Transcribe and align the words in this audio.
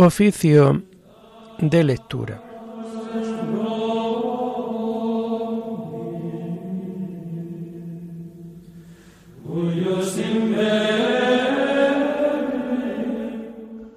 Oficio 0.00 0.84
de 1.58 1.82
lectura. 1.82 2.40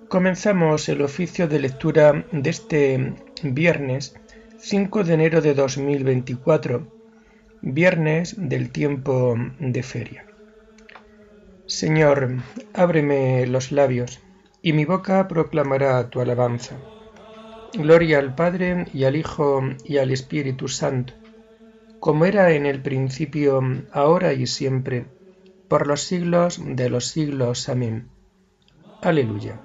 Comenzamos 0.08 0.90
el 0.90 1.04
oficio 1.04 1.48
de 1.48 1.60
lectura 1.60 2.26
de 2.32 2.50
este 2.50 3.14
viernes 3.44 4.16
5 4.58 5.04
de 5.04 5.14
enero 5.14 5.42
de 5.42 5.54
2024, 5.54 6.92
viernes 7.62 8.34
del 8.40 8.72
tiempo 8.72 9.36
de 9.60 9.84
feria. 9.84 10.26
Señor, 11.68 12.38
ábreme 12.74 13.46
los 13.46 13.72
labios 13.72 14.20
y 14.62 14.74
mi 14.74 14.86
boca 14.86 15.28
proclamará 15.28 16.10
tu 16.10 16.22
alabanza. 16.22 16.78
Gloria 17.74 18.20
al 18.20 18.36
Padre 18.36 18.86
y 18.94 19.06
al 19.06 19.16
Hijo 19.16 19.62
y 19.86 19.98
al 19.98 20.12
Espíritu 20.12 20.68
Santo, 20.68 21.14
como 22.00 22.26
era 22.26 22.52
en 22.52 22.66
el 22.66 22.82
principio, 22.82 23.62
ahora 23.92 24.34
y 24.34 24.48
siempre, 24.48 25.06
por 25.68 25.88
los 25.88 26.02
siglos 26.02 26.60
de 26.64 26.90
los 26.90 27.08
siglos. 27.08 27.70
Amén. 27.70 28.10
Aleluya. 29.02 29.60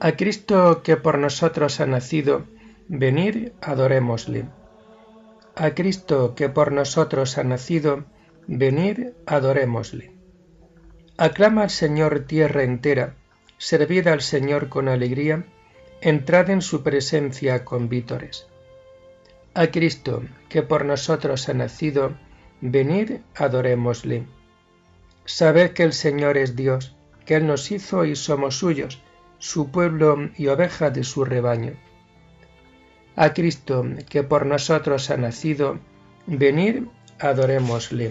A 0.00 0.12
Cristo 0.12 0.82
que 0.82 0.96
por 0.96 1.18
nosotros 1.18 1.80
ha 1.80 1.86
nacido, 1.86 2.44
venid, 2.88 3.52
adorémosle. 3.62 4.46
A 5.54 5.70
Cristo 5.70 6.34
que 6.34 6.48
por 6.48 6.72
nosotros 6.72 7.38
ha 7.38 7.44
nacido, 7.44 8.04
venid, 8.46 9.10
adorémosle. 9.26 10.15
Aclama 11.18 11.62
al 11.62 11.70
Señor 11.70 12.26
tierra 12.26 12.62
entera, 12.62 13.14
servid 13.56 14.06
al 14.08 14.20
Señor 14.20 14.68
con 14.68 14.86
alegría, 14.86 15.44
entrad 16.02 16.50
en 16.50 16.60
su 16.60 16.82
presencia 16.82 17.64
con 17.64 17.88
vítores. 17.88 18.46
A 19.54 19.68
Cristo, 19.68 20.22
que 20.50 20.60
por 20.60 20.84
nosotros 20.84 21.48
ha 21.48 21.54
nacido, 21.54 22.18
venid, 22.60 23.20
adorémosle. 23.34 24.26
Sabed 25.24 25.70
que 25.70 25.84
el 25.84 25.94
Señor 25.94 26.36
es 26.36 26.54
Dios, 26.54 26.94
que 27.24 27.36
Él 27.36 27.46
nos 27.46 27.70
hizo 27.70 28.04
y 28.04 28.14
somos 28.14 28.58
suyos, 28.58 29.00
su 29.38 29.70
pueblo 29.70 30.28
y 30.36 30.48
oveja 30.48 30.90
de 30.90 31.02
su 31.02 31.24
rebaño. 31.24 31.72
A 33.16 33.32
Cristo, 33.32 33.86
que 34.10 34.22
por 34.22 34.44
nosotros 34.44 35.08
ha 35.08 35.16
nacido, 35.16 35.78
venid, 36.26 36.82
adorémosle. 37.18 38.10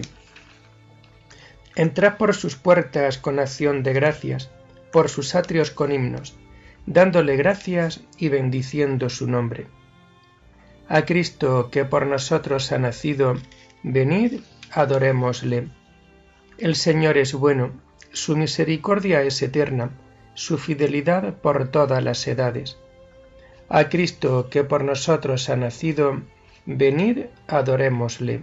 Entrad 1.76 2.16
por 2.16 2.34
sus 2.34 2.56
puertas 2.56 3.18
con 3.18 3.38
acción 3.38 3.82
de 3.82 3.92
gracias, 3.92 4.50
por 4.92 5.10
sus 5.10 5.34
atrios 5.34 5.70
con 5.70 5.92
himnos, 5.92 6.34
dándole 6.86 7.36
gracias 7.36 8.00
y 8.16 8.30
bendiciendo 8.30 9.10
su 9.10 9.28
nombre. 9.28 9.66
A 10.88 11.04
Cristo 11.04 11.68
que 11.70 11.84
por 11.84 12.06
nosotros 12.06 12.72
ha 12.72 12.78
nacido, 12.78 13.34
venid, 13.82 14.40
adorémosle. 14.72 15.68
El 16.58 16.76
Señor 16.76 17.18
es 17.18 17.34
bueno, 17.34 17.72
su 18.10 18.36
misericordia 18.36 19.20
es 19.22 19.42
eterna, 19.42 19.90
su 20.32 20.56
fidelidad 20.56 21.34
por 21.34 21.68
todas 21.68 22.02
las 22.02 22.26
edades. 22.26 22.78
A 23.68 23.90
Cristo 23.90 24.48
que 24.48 24.64
por 24.64 24.82
nosotros 24.82 25.50
ha 25.50 25.56
nacido, 25.56 26.22
venid, 26.64 27.26
adorémosle. 27.48 28.42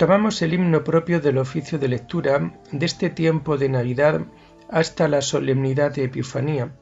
Tomamos 0.00 0.40
el 0.40 0.54
himno 0.54 0.82
propio 0.82 1.20
del 1.20 1.36
oficio 1.36 1.78
de 1.78 1.86
lectura 1.86 2.54
de 2.72 2.86
este 2.86 3.10
tiempo 3.10 3.58
de 3.58 3.68
Navidad 3.68 4.22
hasta 4.70 5.08
la 5.08 5.20
solemnidad 5.20 5.92
de 5.92 6.04
Epifanía 6.04 6.72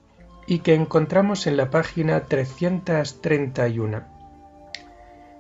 y 0.47 0.61
que 0.61 0.75
encontramos 0.75 1.49
en 1.49 1.57
la 1.57 1.69
página 1.69 2.27
331. 2.27 4.05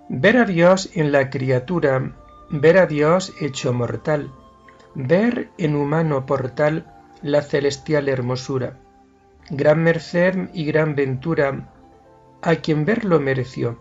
Ver 0.09 0.37
a 0.39 0.45
Dios 0.45 0.91
en 0.95 1.13
la 1.13 1.31
criatura, 1.31 2.17
ver 2.51 2.79
a 2.79 2.87
Dios 2.87 3.33
hecho 3.41 3.73
mortal, 3.73 4.33
ver 4.97 5.51
en 5.57 5.77
humano 5.77 6.27
portal 6.27 6.85
la 7.23 7.43
celestial 7.43 8.09
hermosura, 8.09 8.77
gran 9.51 9.85
merced 9.85 10.51
y 10.53 10.65
gran 10.65 10.97
ventura, 10.97 11.73
a 12.43 12.57
quien 12.57 12.85
verlo 12.85 13.21
mereció, 13.21 13.79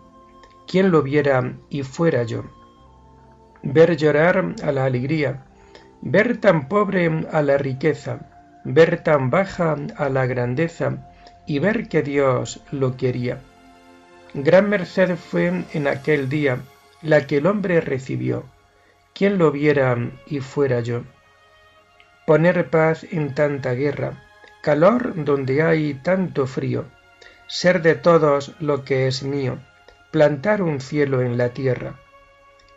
quien 0.68 0.92
lo 0.92 1.02
viera 1.02 1.58
y 1.72 1.82
fuera 1.82 2.22
yo 2.22 2.44
ver 3.74 3.98
llorar 3.98 4.56
a 4.64 4.72
la 4.72 4.86
alegría, 4.86 5.44
ver 6.02 6.38
tan 6.38 6.70
pobre 6.70 7.28
a 7.34 7.42
la 7.42 7.58
riqueza, 7.58 8.20
ver 8.64 9.04
tan 9.04 9.30
baja 9.30 9.76
a 9.98 10.08
la 10.08 10.26
grandeza 10.26 11.12
y 11.46 11.60
ver 11.60 11.90
que 11.90 12.02
Dios 12.02 12.62
lo 12.72 12.96
quería. 12.96 13.40
Gran 14.34 14.70
merced 14.70 15.18
fue 15.18 15.66
en 15.74 15.88
aquel 15.88 16.30
día 16.30 16.60
la 17.02 17.28
que 17.28 17.38
el 17.38 17.46
hombre 17.46 17.82
recibió, 17.82 18.46
quien 19.14 19.38
lo 19.38 19.52
viera 19.52 19.98
y 20.28 20.40
fuera 20.40 20.80
yo. 20.80 21.04
Poner 22.26 22.70
paz 22.70 23.06
en 23.12 23.36
tanta 23.36 23.74
guerra, 23.74 24.24
calor 24.62 25.26
donde 25.26 25.62
hay 25.62 25.94
tanto 25.94 26.48
frío, 26.48 26.86
ser 27.48 27.82
de 27.82 27.96
todos 27.96 28.56
lo 28.62 28.86
que 28.86 29.08
es 29.08 29.24
mío, 29.24 29.60
plantar 30.12 30.62
un 30.62 30.80
cielo 30.80 31.22
en 31.22 31.38
la 31.38 31.50
tierra 31.50 31.96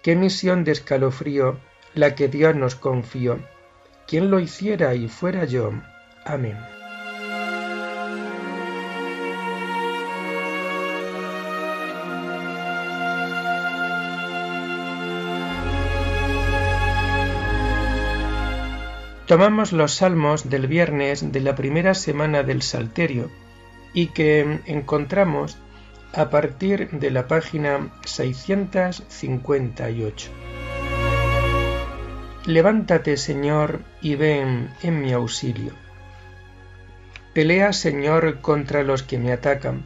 Qué 0.02 0.16
misión 0.16 0.64
de 0.64 0.72
escalofrío 0.72 1.58
la 1.94 2.14
que 2.14 2.28
Dios 2.28 2.56
nos 2.56 2.74
confió. 2.74 3.38
¿Quién 4.06 4.30
lo 4.30 4.40
hiciera 4.40 4.94
y 4.94 5.08
fuera 5.08 5.44
yo? 5.44 5.72
Amén. 6.24 6.56
Tomamos 19.26 19.72
los 19.72 19.94
salmos 19.94 20.48
del 20.48 20.66
viernes 20.66 21.30
de 21.30 21.40
la 21.40 21.54
primera 21.54 21.94
semana 21.94 22.42
del 22.42 22.62
Salterio 22.62 23.30
y 23.92 24.08
que 24.08 24.60
encontramos 24.66 25.56
a 26.12 26.28
partir 26.28 26.90
de 26.90 27.10
la 27.10 27.26
página 27.28 27.88
658. 28.04 30.30
Levántate, 32.46 33.16
Señor, 33.16 33.82
y 34.00 34.16
ven 34.16 34.70
en 34.82 35.00
mi 35.00 35.12
auxilio. 35.12 35.72
Pelea, 37.32 37.72
Señor, 37.72 38.40
contra 38.40 38.82
los 38.82 39.04
que 39.04 39.18
me 39.18 39.32
atacan, 39.32 39.84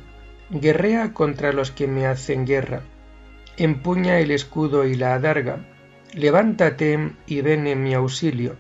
guerrea 0.49 1.13
contra 1.13 1.53
los 1.53 1.71
que 1.71 1.87
me 1.87 2.07
hacen 2.07 2.47
guerra, 2.47 2.81
empuña 3.59 4.19
el 4.19 4.31
escudo 4.31 4.87
y 4.87 4.95
la 4.95 5.13
adarga, 5.15 5.59
levántate 6.15 7.13
y 7.27 7.43
ven 7.43 7.67
en 7.67 7.83
mi 7.83 7.93
auxilio. 7.93 8.57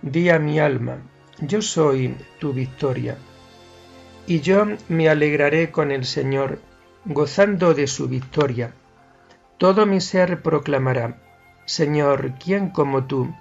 Di 0.00 0.30
a 0.30 0.38
mi 0.38 0.58
alma, 0.58 1.02
yo 1.40 1.60
soy 1.60 2.16
tu 2.38 2.54
victoria. 2.54 3.18
Y 4.26 4.40
yo 4.40 4.64
me 4.88 5.10
alegraré 5.10 5.70
con 5.70 5.90
el 5.90 6.06
Señor, 6.06 6.60
gozando 7.04 7.74
de 7.74 7.86
su 7.86 8.08
victoria. 8.08 8.72
Todo 9.58 9.84
mi 9.84 10.00
ser 10.00 10.42
proclamará, 10.42 11.18
Señor, 11.66 12.34
¿quién 12.42 12.70
como 12.70 13.04
tú, 13.04 13.34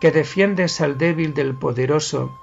que 0.00 0.10
defiendes 0.10 0.80
al 0.80 0.98
débil 0.98 1.34
del 1.34 1.56
poderoso 1.56 2.36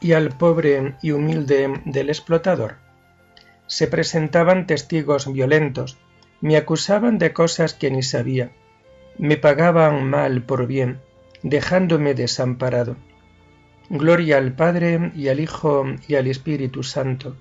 y 0.00 0.12
al 0.12 0.36
pobre 0.36 0.96
y 1.02 1.12
humilde 1.12 1.80
del 1.86 2.10
explotador? 2.10 2.76
Se 3.66 3.86
presentaban 3.86 4.66
testigos 4.66 5.32
violentos, 5.32 5.96
me 6.42 6.58
acusaban 6.58 7.18
de 7.18 7.32
cosas 7.32 7.72
que 7.72 7.90
ni 7.90 8.02
sabía, 8.02 8.52
me 9.18 9.38
pagaban 9.38 10.08
mal 10.08 10.42
por 10.42 10.66
bien, 10.66 11.00
dejándome 11.42 12.12
desamparado. 12.12 12.96
Gloria 13.88 14.36
al 14.36 14.52
Padre 14.52 15.10
y 15.14 15.28
al 15.28 15.40
Hijo 15.40 15.86
y 16.06 16.16
al 16.16 16.26
Espíritu 16.26 16.82
Santo 16.82 17.36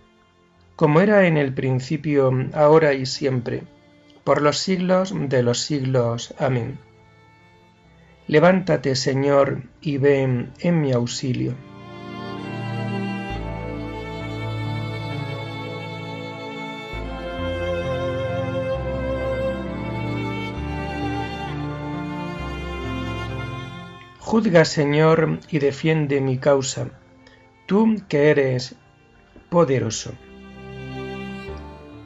como 0.76 1.00
era 1.00 1.26
en 1.28 1.38
el 1.38 1.54
principio, 1.54 2.32
ahora 2.54 2.94
y 2.94 3.06
siempre, 3.06 3.64
por 4.24 4.42
los 4.42 4.58
siglos 4.58 5.14
de 5.16 5.42
los 5.42 5.62
siglos. 5.62 6.34
Amén. 6.38 6.80
Levántate, 8.28 8.96
Señor, 8.96 9.64
y 9.82 9.98
ven 9.98 10.52
en 10.60 10.82
mi 10.82 10.92
auxilio. 10.92 11.54
Juzga, 24.20 24.66
Señor, 24.66 25.40
y 25.50 25.60
defiende 25.60 26.20
mi 26.20 26.40
causa, 26.40 26.90
tú 27.68 27.96
que 28.10 28.32
eres 28.32 28.76
poderoso. 29.50 30.12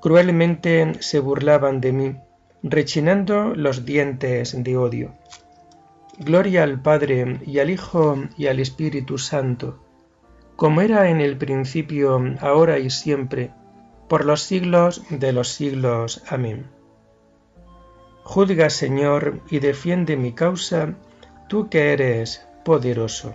Cruelmente 0.00 0.94
se 1.00 1.20
burlaban 1.20 1.80
de 1.80 1.92
mí, 1.92 2.16
rechinando 2.62 3.54
los 3.54 3.84
dientes 3.84 4.62
de 4.62 4.76
odio. 4.76 5.14
Gloria 6.18 6.62
al 6.62 6.80
Padre 6.80 7.40
y 7.44 7.58
al 7.58 7.70
Hijo 7.70 8.16
y 8.36 8.46
al 8.46 8.60
Espíritu 8.60 9.18
Santo, 9.18 9.78
como 10.56 10.80
era 10.80 11.10
en 11.10 11.20
el 11.20 11.36
principio, 11.36 12.18
ahora 12.40 12.78
y 12.78 12.88
siempre, 12.88 13.50
por 14.08 14.24
los 14.24 14.42
siglos 14.42 15.02
de 15.10 15.32
los 15.32 15.48
siglos. 15.48 16.22
Amén. 16.28 16.66
Juzga, 18.22 18.70
Señor, 18.70 19.40
y 19.50 19.58
defiende 19.58 20.16
mi 20.16 20.32
causa, 20.32 20.94
tú 21.48 21.68
que 21.68 21.92
eres 21.92 22.46
poderoso. 22.64 23.34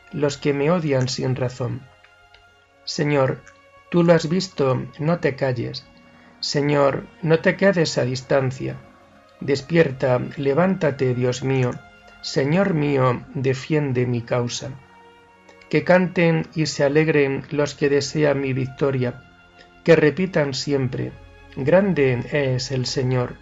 los 0.11 0.37
que 0.37 0.53
me 0.53 0.71
odian 0.71 1.07
sin 1.07 1.35
razón. 1.35 1.81
Señor, 2.83 3.41
tú 3.89 4.03
lo 4.03 4.13
has 4.13 4.29
visto, 4.29 4.85
no 4.99 5.19
te 5.19 5.35
calles. 5.35 5.85
Señor, 6.39 7.05
no 7.21 7.39
te 7.39 7.55
quedes 7.55 7.97
a 7.97 8.05
distancia. 8.05 8.77
Despierta, 9.39 10.19
levántate, 10.37 11.13
Dios 11.13 11.43
mío 11.43 11.71
Señor 12.21 12.75
mío, 12.75 13.23
defiende 13.33 14.05
mi 14.05 14.21
causa. 14.21 14.69
Que 15.69 15.83
canten 15.83 16.47
y 16.53 16.67
se 16.67 16.83
alegren 16.83 17.43
los 17.49 17.73
que 17.73 17.89
desean 17.89 18.41
mi 18.41 18.53
victoria, 18.53 19.23
que 19.83 19.95
repitan 19.95 20.53
siempre, 20.53 21.13
Grande 21.55 22.23
es 22.31 22.71
el 22.71 22.85
Señor, 22.85 23.37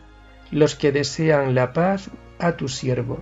los 0.50 0.76
que 0.76 0.94
desean 0.94 1.56
la 1.56 1.74
paz 1.74 2.10
a 2.40 2.54
tu 2.54 2.70
siervo. 2.70 3.22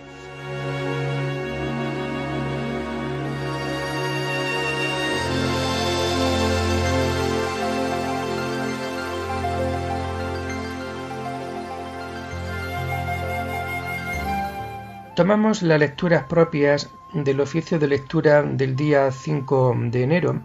Tomamos 15.15 15.61
las 15.61 15.79
lecturas 15.79 16.23
propias 16.23 16.89
del 17.13 17.41
oficio 17.41 17.77
de 17.77 17.87
lectura 17.87 18.43
del 18.43 18.77
día 18.77 19.11
5 19.11 19.75
de 19.87 20.03
enero 20.03 20.41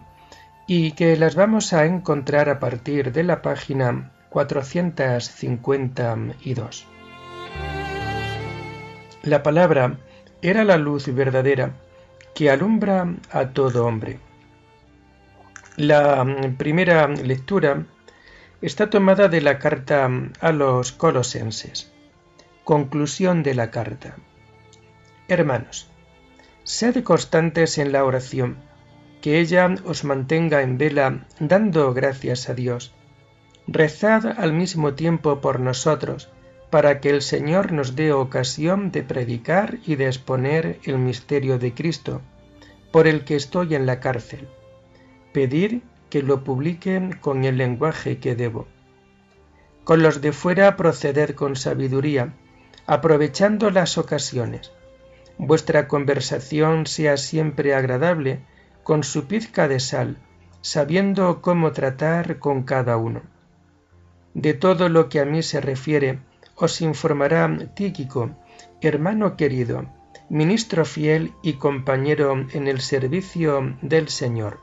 y 0.67 0.91
que 0.91 1.15
las 1.15 1.35
vamos 1.35 1.71
a 1.71 1.85
encontrar 1.85 2.49
a 2.49 2.59
partir 2.59 3.13
de 3.13 3.23
la 3.23 3.41
página 3.41 4.11
452. 4.29 6.85
La 9.23 9.41
palabra 9.41 9.97
era 10.41 10.65
la 10.65 10.75
luz 10.75 11.07
verdadera 11.15 11.71
que 12.35 12.49
alumbra 12.49 13.07
a 13.31 13.47
todo 13.47 13.85
hombre. 13.85 14.19
La 15.77 16.25
primera 16.57 17.07
lectura 17.07 17.85
está 18.61 18.89
tomada 18.89 19.29
de 19.29 19.39
la 19.39 19.59
carta 19.59 20.09
a 20.41 20.51
los 20.51 20.91
colosenses. 20.91 21.89
Conclusión 22.65 23.43
de 23.43 23.55
la 23.55 23.71
carta. 23.71 24.17
Hermanos, 25.29 25.87
Sed 26.63 27.03
constantes 27.03 27.77
en 27.77 27.91
la 27.91 28.03
oración, 28.03 28.57
que 29.21 29.39
ella 29.39 29.73
os 29.85 30.03
mantenga 30.03 30.61
en 30.61 30.77
vela 30.77 31.25
dando 31.39 31.93
gracias 31.93 32.49
a 32.49 32.53
Dios. 32.53 32.93
Rezad 33.67 34.25
al 34.37 34.53
mismo 34.53 34.93
tiempo 34.93 35.41
por 35.41 35.59
nosotros, 35.59 36.29
para 36.69 37.01
que 37.01 37.09
el 37.09 37.21
Señor 37.21 37.73
nos 37.73 37.95
dé 37.95 38.13
ocasión 38.13 38.91
de 38.91 39.03
predicar 39.03 39.79
y 39.85 39.95
de 39.95 40.07
exponer 40.07 40.79
el 40.83 40.97
misterio 40.97 41.57
de 41.59 41.73
Cristo, 41.73 42.21
por 42.91 43.07
el 43.07 43.25
que 43.25 43.35
estoy 43.35 43.75
en 43.75 43.85
la 43.85 43.99
cárcel. 43.99 44.47
Pedir 45.33 45.81
que 46.09 46.21
lo 46.21 46.45
publiquen 46.45 47.13
con 47.13 47.43
el 47.43 47.57
lenguaje 47.57 48.19
que 48.19 48.35
debo. 48.35 48.67
Con 49.83 50.03
los 50.03 50.21
de 50.21 50.31
fuera 50.31 50.77
proceder 50.77 51.35
con 51.35 51.55
sabiduría, 51.57 52.33
aprovechando 52.85 53.71
las 53.71 53.97
ocasiones 53.97 54.71
vuestra 55.37 55.87
conversación 55.87 56.87
sea 56.87 57.17
siempre 57.17 57.75
agradable, 57.75 58.41
con 58.83 59.03
su 59.03 59.27
pizca 59.27 59.67
de 59.67 59.79
sal, 59.79 60.17
sabiendo 60.61 61.41
cómo 61.41 61.71
tratar 61.71 62.39
con 62.39 62.63
cada 62.63 62.97
uno. 62.97 63.21
De 64.33 64.53
todo 64.53 64.89
lo 64.89 65.09
que 65.09 65.19
a 65.19 65.25
mí 65.25 65.43
se 65.43 65.61
refiere, 65.61 66.19
os 66.55 66.81
informará 66.81 67.55
Tíquico, 67.75 68.31
hermano 68.81 69.35
querido, 69.35 69.85
ministro 70.29 70.85
fiel 70.85 71.33
y 71.41 71.53
compañero 71.53 72.45
en 72.53 72.67
el 72.67 72.81
servicio 72.81 73.75
del 73.81 74.09
Señor. 74.09 74.59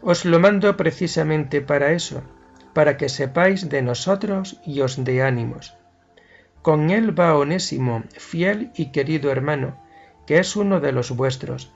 Os 0.00 0.24
lo 0.24 0.40
mando 0.40 0.76
precisamente 0.76 1.60
para 1.60 1.92
eso, 1.92 2.22
para 2.72 2.96
que 2.96 3.08
sepáis 3.08 3.68
de 3.68 3.82
nosotros 3.82 4.60
y 4.64 4.80
os 4.80 5.04
dé 5.04 5.22
ánimos 5.22 5.76
con 6.62 6.90
él 6.90 7.18
va 7.18 7.36
Onésimo, 7.36 8.04
fiel 8.16 8.70
y 8.76 8.92
querido 8.92 9.32
hermano, 9.32 9.76
que 10.26 10.38
es 10.38 10.54
uno 10.54 10.78
de 10.78 10.92
los 10.92 11.10
vuestros. 11.10 11.72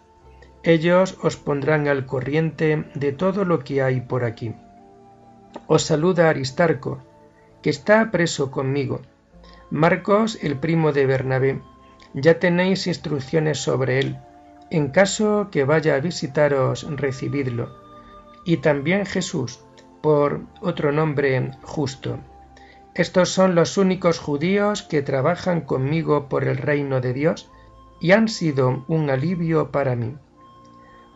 Ellos 0.62 1.19
os 1.23 1.37
pondrán 1.37 1.88
al 1.88 2.07
corriente 2.07 2.85
de 2.95 3.12
todo 3.12 3.45
lo 3.45 3.61
que 3.64 3.83
hay 3.83 4.00
por 4.00 4.25
aquí. 4.25 4.55
Os 5.66 5.83
saluda 5.83 6.28
Aristarco, 6.28 7.02
que 7.62 7.71
está 7.71 8.12
preso 8.12 8.52
conmigo. 8.52 9.00
Marcos, 9.71 10.38
el 10.40 10.57
primo 10.57 10.93
de 10.93 11.07
Bernabé. 11.07 11.61
Ya 12.14 12.38
tenéis 12.38 12.87
instrucciones 12.87 13.59
sobre 13.59 13.99
él. 13.99 14.19
En 14.71 14.88
caso 14.88 15.49
que 15.50 15.64
vaya 15.64 15.97
a 15.97 16.00
visitaros, 16.00 16.87
recibidlo. 16.97 17.76
Y 18.45 18.59
también 18.59 19.05
Jesús, 19.05 19.61
por 20.00 20.43
otro 20.61 20.93
nombre 20.93 21.50
justo 21.62 22.21
estos 22.97 23.29
son 23.29 23.55
los 23.55 23.76
únicos 23.76 24.19
judíos 24.19 24.83
que 24.83 25.03
trabajan 25.03 25.61
conmigo 25.61 26.31
por 26.31 26.45
el 26.45 26.57
reino 26.57 27.03
de 27.03 27.12
Dios 27.12 27.50
y 28.00 28.12
han 28.12 28.26
sido 28.26 28.87
un 28.88 29.11
alivio 29.11 29.71
para 29.71 29.95
mí. 29.95 30.17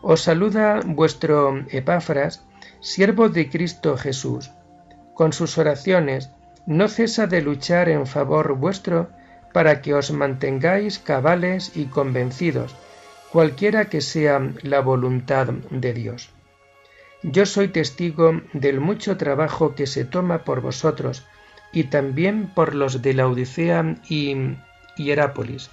Os 0.03 0.21
saluda 0.21 0.81
vuestro 0.85 1.65
Epáfras, 1.69 2.45
siervo 2.81 3.29
de 3.29 3.49
Cristo 3.49 3.97
Jesús. 3.97 4.51
Con 5.15 5.33
sus 5.33 5.57
oraciones 5.57 6.29
no 6.67 6.87
cesa 6.87 7.25
de 7.25 7.41
luchar 7.41 7.89
en 7.89 8.05
favor 8.05 8.53
vuestro 8.57 9.09
para 9.51 9.81
que 9.81 9.95
os 9.95 10.11
mantengáis 10.11 10.99
cabales 10.99 11.75
y 11.75 11.85
convencidos, 11.85 12.75
cualquiera 13.31 13.85
que 13.85 14.01
sea 14.01 14.53
la 14.61 14.81
voluntad 14.81 15.47
de 15.71 15.93
Dios. 15.93 16.29
Yo 17.23 17.47
soy 17.47 17.69
testigo 17.69 18.41
del 18.53 18.79
mucho 18.79 19.17
trabajo 19.17 19.73
que 19.73 19.87
se 19.87 20.05
toma 20.05 20.43
por 20.43 20.61
vosotros 20.61 21.25
y 21.71 21.85
también 21.85 22.47
por 22.53 22.75
los 22.75 23.01
de 23.01 23.13
la 23.13 23.27
Odisea 23.27 23.95
y 24.09 24.35
Hierápolis. 24.97 25.69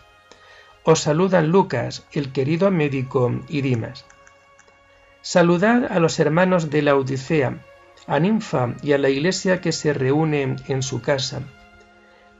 Os 0.84 1.00
saludan 1.00 1.48
Lucas, 1.48 2.06
el 2.12 2.32
querido 2.32 2.70
médico, 2.70 3.40
y 3.48 3.60
Dimas. 3.60 4.06
Saludad 5.20 5.90
a 5.90 6.00
los 6.00 6.18
hermanos 6.20 6.70
de 6.70 6.82
la 6.82 6.96
Odisea, 6.96 7.58
a 8.06 8.18
Ninfa 8.20 8.74
y 8.82 8.92
a 8.92 8.98
la 8.98 9.10
iglesia 9.10 9.60
que 9.60 9.72
se 9.72 9.92
reúne 9.92 10.56
en 10.68 10.82
su 10.82 11.02
casa. 11.02 11.42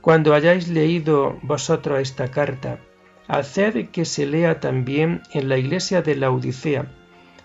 Cuando 0.00 0.32
hayáis 0.32 0.68
leído 0.68 1.38
vosotros 1.42 2.00
esta 2.00 2.30
carta, 2.30 2.78
haced 3.26 3.90
que 3.90 4.04
se 4.04 4.24
lea 4.24 4.60
también 4.60 5.22
en 5.32 5.48
la 5.48 5.58
iglesia 5.58 6.00
de 6.00 6.16
la 6.16 6.30
Odisea, 6.30 6.86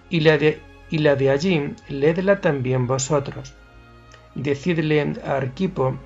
y 0.09 0.21
la 0.21 0.37
de, 0.37 0.61
y 0.89 0.99
la 0.99 1.15
de 1.15 1.31
allí 1.31 1.73
leedla 1.89 2.39
también 2.39 2.87
vosotros. 2.87 3.53
Decidle 4.35 5.13
a 5.25 5.35
Arquipo 5.37 5.97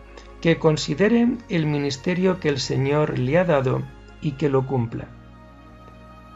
que 0.42 0.60
considere 0.60 1.28
el 1.50 1.66
ministerio 1.66 2.40
que 2.40 2.50
el 2.50 2.60
Señor 2.60 3.18
le 3.18 3.38
ha 3.38 3.46
dado 3.46 3.84
y 4.22 4.34
que 4.34 4.50
lo 4.50 4.66
cumpla. 4.66 5.08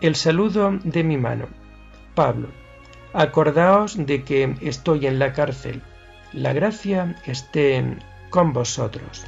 El 0.01 0.15
saludo 0.15 0.79
de 0.83 1.03
mi 1.03 1.17
mano. 1.17 1.47
Pablo. 2.15 2.47
Acordaos 3.13 4.05
de 4.05 4.23
que 4.23 4.55
estoy 4.61 5.05
en 5.05 5.19
la 5.19 5.33
cárcel. 5.33 5.81
La 6.33 6.53
gracia 6.53 7.15
esté 7.25 7.83
con 8.29 8.53
vosotros. 8.53 9.25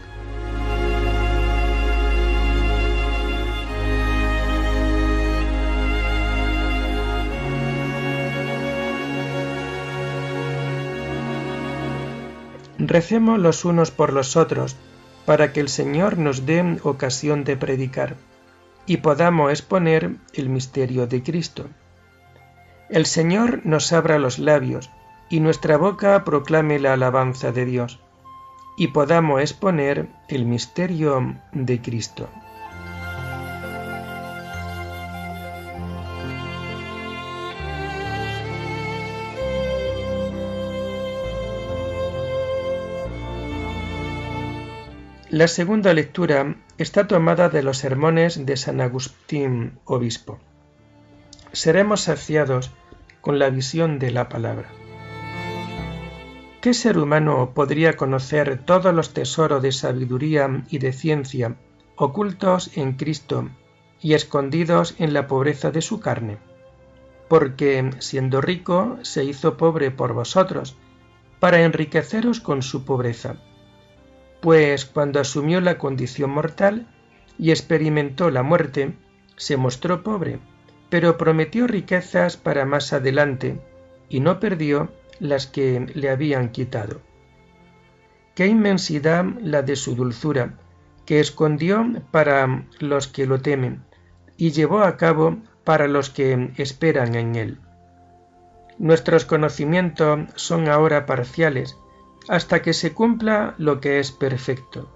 Recemos 12.88 13.40
los 13.40 13.64
unos 13.64 13.92
por 13.92 14.12
los 14.12 14.36
otros, 14.36 14.76
para 15.26 15.54
que 15.54 15.62
el 15.62 15.70
Señor 15.70 16.18
nos 16.18 16.46
dé 16.46 16.80
ocasión 16.84 17.44
de 17.46 17.56
predicar 17.56 18.18
y 18.86 18.98
podamos 18.98 19.52
exponer 19.52 20.18
el 20.34 20.50
misterio 20.50 21.08
de 21.08 21.24
Cristo. 21.24 21.68
El 22.90 23.06
Señor 23.06 23.62
nos 23.66 23.94
abra 23.94 24.20
los 24.20 24.38
labios 24.38 24.90
y 25.30 25.40
nuestra 25.40 25.78
boca 25.78 26.26
proclame 26.26 26.80
la 26.80 26.94
alabanza 26.94 27.54
de 27.54 27.66
Dios, 27.66 28.00
y 28.78 28.90
podamos 28.90 29.40
exponer 29.40 30.10
el 30.28 30.46
misterio 30.46 31.36
de 31.54 31.82
Cristo. 31.82 32.28
La 45.34 45.48
segunda 45.48 45.96
lectura 45.96 46.58
está 46.78 47.08
tomada 47.08 47.50
de 47.50 47.64
los 47.64 47.80
sermones 47.80 48.46
de 48.46 48.56
San 48.56 48.82
Agustín 48.82 49.80
Obispo. 49.84 50.38
Seremos 51.52 52.02
saciados 52.02 52.70
con 53.20 53.40
la 53.40 53.50
visión 53.50 53.98
de 53.98 54.12
la 54.12 54.30
palabra. 54.30 54.70
¿Qué 56.62 56.76
ser 56.76 57.00
humano 57.00 57.54
podría 57.56 57.98
conocer 57.98 58.64
todos 58.64 58.94
los 58.94 59.16
tesoros 59.16 59.64
de 59.64 59.72
sabiduría 59.72 60.66
y 60.70 60.78
de 60.78 60.94
ciencia 60.94 61.56
ocultos 61.96 62.78
en 62.78 62.94
Cristo 62.94 63.50
y 64.04 64.14
escondidos 64.14 64.94
en 65.00 65.16
la 65.16 65.26
pobreza 65.26 65.72
de 65.72 65.82
su 65.82 66.00
carne? 66.00 66.38
Porque, 67.28 67.90
siendo 67.98 68.40
rico, 68.40 69.00
se 69.02 69.24
hizo 69.24 69.58
pobre 69.58 69.90
por 69.90 70.14
vosotros, 70.14 70.76
para 71.40 71.64
enriqueceros 71.64 72.40
con 72.40 72.62
su 72.62 72.86
pobreza 72.86 73.38
pues 74.44 74.84
cuando 74.84 75.22
asumió 75.22 75.62
la 75.62 75.78
condición 75.78 76.32
mortal 76.32 76.86
y 77.40 77.52
experimentó 77.52 78.30
la 78.30 78.44
muerte, 78.44 78.94
se 79.38 79.56
mostró 79.56 80.04
pobre, 80.04 80.38
pero 80.90 81.18
prometió 81.18 81.66
riquezas 81.66 82.36
para 82.36 82.66
más 82.66 82.92
adelante 82.92 83.62
y 84.10 84.20
no 84.20 84.42
perdió 84.42 84.92
las 85.22 85.48
que 85.48 85.88
le 85.94 86.10
habían 86.10 86.50
quitado. 86.50 87.00
Qué 88.36 88.48
inmensidad 88.48 89.24
la 89.42 89.62
de 89.62 89.78
su 89.78 89.96
dulzura, 89.96 90.56
que 91.06 91.22
escondió 91.22 91.90
para 92.12 92.66
los 92.80 93.08
que 93.08 93.26
lo 93.26 93.40
temen 93.40 93.86
y 94.36 94.52
llevó 94.52 94.80
a 94.80 94.98
cabo 94.98 95.38
para 95.64 95.88
los 95.88 96.10
que 96.10 96.52
esperan 96.58 97.16
en 97.16 97.38
él. 97.38 97.60
Nuestros 98.78 99.24
conocimientos 99.24 100.28
son 100.36 100.68
ahora 100.68 101.06
parciales, 101.06 101.78
hasta 102.28 102.62
que 102.62 102.74
se 102.74 102.94
cumpla 102.94 103.56
lo 103.58 103.80
que 103.80 104.00
es 104.00 104.12
perfecto. 104.12 104.90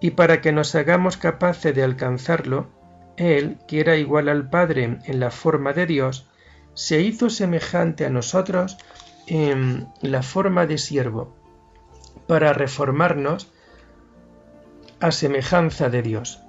Y 0.00 0.12
para 0.12 0.40
que 0.40 0.52
nos 0.52 0.74
hagamos 0.74 1.16
capaces 1.16 1.74
de 1.74 1.82
alcanzarlo, 1.82 2.68
Él, 3.16 3.58
que 3.66 3.80
era 3.80 3.96
igual 3.96 4.28
al 4.28 4.50
Padre 4.50 4.98
en 5.04 5.20
la 5.20 5.30
forma 5.30 5.72
de 5.72 5.86
Dios, 5.86 6.28
se 6.74 7.00
hizo 7.00 7.30
semejante 7.30 8.04
a 8.04 8.10
nosotros 8.10 8.76
en 9.26 9.88
la 10.02 10.22
forma 10.22 10.66
de 10.66 10.78
siervo, 10.78 11.34
para 12.26 12.52
reformarnos 12.52 13.50
a 15.00 15.10
semejanza 15.10 15.88
de 15.88 16.02
Dios. 16.02 16.40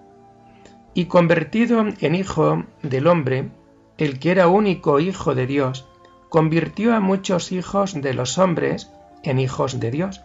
Y 0.94 1.06
convertido 1.06 1.86
en 2.00 2.16
Hijo 2.16 2.64
del 2.82 3.08
hombre, 3.08 3.50
el 3.98 4.20
que 4.20 4.32
era 4.32 4.48
único 4.48 5.00
Hijo 5.00 5.36
de 5.36 5.46
Dios, 5.46 5.88
convirtió 6.30 6.96
a 6.96 7.00
muchos 7.00 7.52
hijos 7.52 8.02
de 8.02 8.14
los 8.14 8.38
hombres 8.38 8.90
en 9.26 9.40
hijos 9.40 9.80
de 9.80 9.92
Dios. 9.92 10.22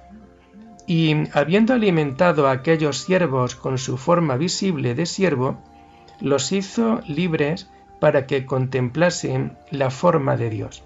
Y 0.86 1.28
habiendo 1.32 1.74
alimentado 1.74 2.48
a 2.48 2.52
aquellos 2.52 2.98
siervos 2.98 3.54
con 3.54 3.78
su 3.78 3.96
forma 3.96 4.36
visible 4.36 4.94
de 4.94 5.06
siervo, 5.06 5.58
los 6.20 6.52
hizo 6.52 7.00
libres 7.06 7.70
para 8.00 8.26
que 8.26 8.46
contemplasen 8.46 9.56
la 9.70 9.90
forma 9.90 10.36
de 10.36 10.50
Dios. 10.50 10.82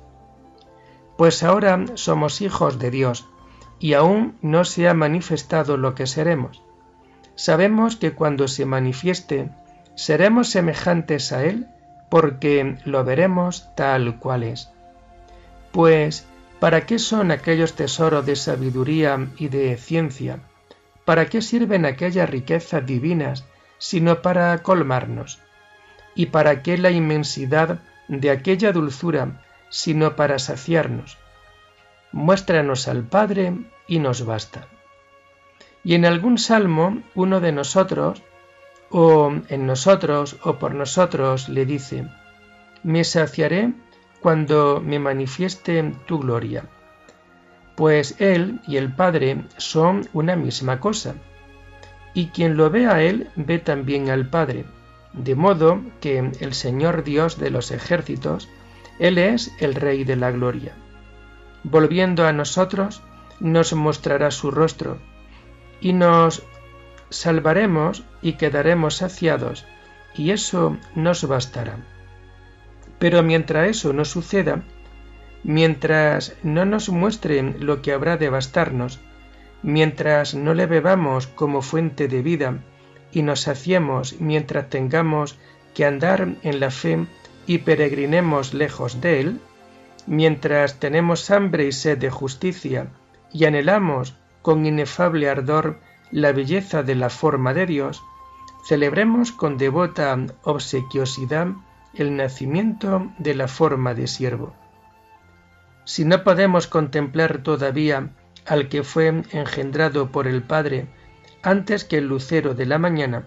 Pues 1.17 1.43
ahora 1.43 1.85
somos 1.95 2.41
hijos 2.41 2.79
de 2.79 2.91
Dios, 2.91 3.27
y 3.79 3.95
aún 3.95 4.37
no 4.43 4.65
se 4.65 4.89
ha 4.89 4.95
manifestado 4.95 5.77
lo 5.77 5.95
que 5.95 6.07
seremos. 6.07 6.63
Sabemos 7.35 7.97
que 7.97 8.13
cuando 8.13 8.49
se 8.49 8.67
manifieste, 8.67 9.51
seremos 9.95 10.51
semejantes 10.51 11.33
a 11.33 11.45
Él, 11.45 11.69
porque 12.11 12.79
lo 12.85 13.05
veremos 13.05 13.75
tal 13.77 14.19
cual 14.19 14.45
es. 14.45 14.71
Pues 15.73 16.27
¿Para 16.65 16.87
qué 16.87 16.99
son 16.99 17.31
aquellos 17.31 17.75
tesoros 17.75 18.25
de 18.25 18.37
sabiduría 18.37 19.29
y 19.37 19.49
de 19.49 19.77
ciencia? 19.77 20.41
¿Para 21.05 21.27
qué 21.27 21.43
sirven 21.43 21.85
aquellas 21.85 22.31
riquezas 22.31 22.87
divinas 22.87 23.45
sino 23.77 24.23
para 24.23 24.63
colmarnos? 24.63 25.41
¿Y 26.15 26.25
para 26.35 26.63
qué 26.63 26.79
la 26.79 26.91
inmensidad 26.91 27.81
de 28.09 28.31
aquella 28.31 28.73
dulzura 28.73 29.45
sino 29.69 30.17
para 30.17 30.39
saciarnos? 30.39 31.19
Muéstranos 32.13 32.89
al 32.89 33.03
Padre 33.03 33.59
y 33.87 33.99
nos 33.99 34.25
basta. 34.25 34.67
Y 35.83 35.97
en 35.97 36.07
algún 36.07 36.39
salmo 36.39 37.03
uno 37.15 37.41
de 37.41 37.53
nosotros, 37.53 38.23
o 38.89 39.35
en 39.51 39.67
nosotros 39.67 40.39
o 40.43 40.59
por 40.59 40.75
nosotros, 40.75 41.51
le 41.51 41.67
dice, 41.67 42.09
me 42.83 43.05
saciaré 43.05 43.75
cuando 44.25 44.81
me 44.83 44.99
manifieste 44.99 45.93
tu 46.07 46.19
gloria. 46.19 46.65
Pues 47.77 48.19
Él 48.23 48.59
y 48.67 48.79
el 48.79 48.91
Padre 48.91 49.45
son 49.59 50.09
una 50.15 50.35
misma 50.35 50.81
cosa, 50.81 51.17
y 52.15 52.29
quien 52.29 52.57
lo 52.57 52.71
ve 52.71 52.87
a 52.87 53.03
Él 53.03 53.29
ve 53.37 53.59
también 53.59 54.09
al 54.09 54.31
Padre, 54.31 54.65
de 55.13 55.35
modo 55.35 55.83
que 56.01 56.33
el 56.41 56.55
Señor 56.55 57.05
Dios 57.05 57.39
de 57.39 57.51
los 57.51 57.71
ejércitos, 57.71 58.49
Él 58.99 59.19
es 59.19 59.53
el 59.61 59.75
Rey 59.75 60.05
de 60.05 60.17
la 60.17 60.31
gloria. 60.31 60.73
Volviendo 61.63 62.27
a 62.27 62.33
nosotros, 62.33 63.03
nos 63.41 63.75
mostrará 63.75 64.31
su 64.31 64.51
rostro, 64.51 64.97
y 65.83 65.93
nos 65.93 66.45
salvaremos 67.11 68.05
y 68.23 68.39
quedaremos 68.39 68.95
saciados, 68.95 69.67
y 70.15 70.31
eso 70.31 70.79
nos 70.95 71.29
bastará. 71.29 71.77
Pero 72.99 73.23
mientras 73.23 73.69
eso 73.69 73.93
no 73.93 74.05
suceda, 74.05 74.63
mientras 75.43 76.37
no 76.43 76.65
nos 76.65 76.89
muestren 76.89 77.57
lo 77.61 77.83
que 77.83 77.93
habrá 77.93 78.17
de 78.17 78.31
bastarnos, 78.31 79.01
mientras 79.63 80.35
no 80.35 80.55
le 80.55 80.67
bebamos 80.67 81.27
como 81.27 81.63
fuente 81.63 82.09
de 82.09 82.23
vida 82.23 82.59
y 83.13 83.23
nos 83.23 83.41
saciemos 83.43 84.21
mientras 84.21 84.69
tengamos 84.69 85.39
que 85.75 85.85
andar 85.85 86.37
en 86.43 86.61
la 86.61 86.71
fe 86.71 87.07
y 87.47 87.59
peregrinemos 87.59 88.55
lejos 88.55 89.01
de 89.01 89.21
él, 89.21 89.41
mientras 90.07 90.79
tenemos 90.81 91.31
hambre 91.31 91.67
y 91.67 91.73
sed 91.73 91.99
de 91.99 92.11
justicia 92.11 92.89
y 93.33 93.45
anhelamos 93.45 94.17
con 94.43 94.67
inefable 94.67 95.29
ardor 95.29 95.81
la 96.11 96.33
belleza 96.33 96.83
de 96.83 96.95
la 96.95 97.11
forma 97.11 97.55
de 97.55 97.67
Dios, 97.67 98.03
celebremos 98.67 99.33
con 99.33 99.59
devota 99.59 100.17
obsequiosidad 100.43 101.49
el 101.97 102.17
nacimiento 102.17 103.13
de 103.19 103.35
la 103.35 103.49
forma 103.49 103.95
de 103.95 104.07
siervo. 104.07 104.55
Si 105.85 106.05
no 106.05 106.25
podemos 106.25 106.67
contemplar 106.67 107.43
todavía 107.43 108.11
al 108.47 108.69
que 108.69 108.83
fue 108.83 109.09
engendrado 109.09 110.11
por 110.11 110.27
el 110.27 110.43
Padre 110.43 110.87
antes 111.43 111.85
que 111.85 111.99
el 111.99 112.07
lucero 112.07 112.55
de 112.55 112.67
la 112.67 112.79
mañana, 112.79 113.25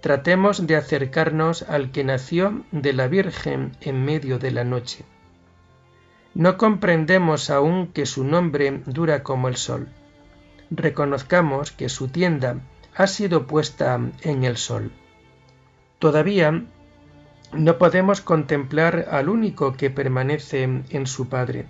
tratemos 0.00 0.66
de 0.66 0.76
acercarnos 0.76 1.62
al 1.62 1.92
que 1.92 2.04
nació 2.04 2.64
de 2.72 2.92
la 2.94 3.06
Virgen 3.06 3.76
en 3.82 4.04
medio 4.04 4.38
de 4.38 4.50
la 4.50 4.64
noche. 4.64 5.04
No 6.34 6.56
comprendemos 6.56 7.50
aún 7.50 7.88
que 7.88 8.06
su 8.06 8.24
nombre 8.24 8.82
dura 8.86 9.22
como 9.22 9.48
el 9.48 9.56
sol. 9.56 9.88
Reconozcamos 10.70 11.72
que 11.72 11.88
su 11.88 12.08
tienda 12.08 12.60
ha 12.94 13.06
sido 13.06 13.46
puesta 13.46 14.00
en 14.22 14.44
el 14.44 14.56
sol. 14.56 14.92
Todavía 15.98 16.64
no 17.52 17.78
podemos 17.78 18.20
contemplar 18.20 19.06
al 19.10 19.28
único 19.28 19.72
que 19.74 19.90
permanece 19.90 20.62
en 20.62 21.06
su 21.06 21.28
Padre. 21.28 21.66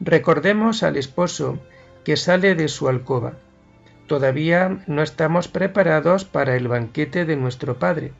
Recordemos 0.00 0.82
al 0.82 0.96
esposo 0.96 1.58
que 2.04 2.16
sale 2.16 2.54
de 2.54 2.68
su 2.68 2.88
alcoba. 2.88 3.34
Todavía 4.06 4.82
no 4.86 5.02
estamos 5.02 5.48
preparados 5.48 6.24
para 6.24 6.56
el 6.56 6.68
banquete 6.68 7.24
de 7.24 7.36
nuestro 7.36 7.78
Padre. 7.78 8.12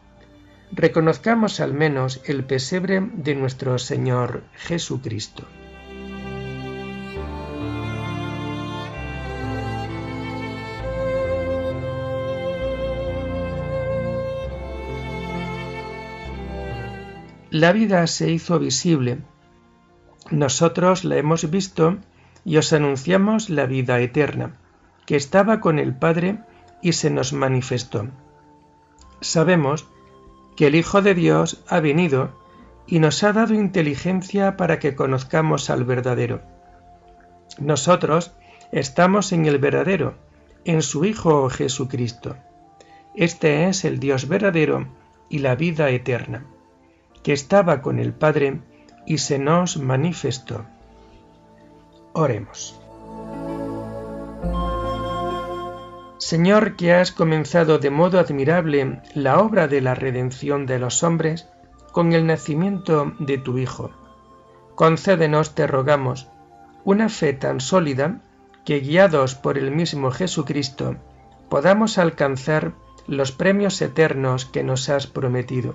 Reconozcamos 0.73 1.59
al 1.59 1.75
menos 1.75 2.21
el 2.27 2.45
pesebre 2.45 3.01
de 3.15 3.35
nuestro 3.35 3.79
Señor 3.79 4.45
Jesucristo. 4.55 5.45
La 17.51 17.73
vida 17.73 18.07
se 18.07 18.31
hizo 18.31 18.61
visible. 18.61 19.19
Nosotros 20.31 21.05
la 21.05 21.17
hemos 21.17 21.51
visto 21.51 21.99
y 22.45 22.59
os 22.59 22.73
anunciamos 22.73 23.51
la 23.51 23.67
vida 23.67 23.99
eterna, 23.99 24.55
que 25.05 25.17
estaba 25.17 25.59
con 25.59 25.81
el 25.81 25.93
Padre 25.93 26.39
y 26.81 26.93
se 26.93 27.11
nos 27.11 27.33
manifestó. 27.33 28.07
Sabemos 29.21 29.89
que 30.57 30.69
el 30.69 30.77
Hijo 30.77 31.03
de 31.03 31.17
Dios 31.17 31.65
ha 31.69 31.81
venido 31.81 32.41
y 32.87 33.01
nos 33.01 33.25
ha 33.25 33.33
dado 33.33 33.55
inteligencia 33.55 34.57
para 34.57 34.79
que 34.79 34.95
conozcamos 34.95 35.71
al 35.71 35.83
verdadero. 35.83 36.43
Nosotros 37.59 38.31
estamos 38.71 39.33
en 39.33 39.47
el 39.47 39.59
verdadero, 39.59 40.15
en 40.65 40.83
su 40.83 41.05
Hijo 41.05 41.51
Jesucristo. 41.51 42.37
Este 43.17 43.69
es 43.69 43.85
el 43.85 43.99
Dios 43.99 44.29
verdadero 44.29 44.87
y 45.29 45.41
la 45.41 45.57
vida 45.57 45.91
eterna 45.91 46.47
que 47.23 47.33
estaba 47.33 47.83
con 47.83 47.99
el 47.99 48.13
Padre 48.13 48.61
y 49.07 49.19
se 49.19 49.39
nos 49.39 49.77
manifestó. 49.77 50.65
Oremos. 52.13 52.81
Señor, 56.19 56.77
que 56.77 56.93
has 56.93 57.13
comenzado 57.13 57.79
de 57.79 57.91
modo 57.91 58.21
admirable 58.21 59.01
la 59.15 59.41
obra 59.41 59.69
de 59.69 59.81
la 59.81 59.95
redención 59.95 60.67
de 60.67 60.79
los 60.79 61.03
hombres 61.03 61.49
con 61.93 62.13
el 62.13 62.27
nacimiento 62.27 63.15
de 63.19 63.39
tu 63.39 63.59
Hijo, 63.59 63.91
concédenos, 64.75 65.55
te 65.55 65.67
rogamos, 65.67 66.29
una 66.85 67.09
fe 67.09 67.33
tan 67.33 67.61
sólida 67.61 68.21
que, 68.65 68.81
guiados 68.81 69.35
por 69.35 69.59
el 69.59 69.71
mismo 69.71 70.11
Jesucristo, 70.11 70.97
podamos 71.49 71.99
alcanzar 71.99 72.75
los 73.07 73.33
premios 73.33 73.81
eternos 73.83 74.45
que 74.45 74.63
nos 74.63 74.89
has 74.89 75.07
prometido 75.07 75.75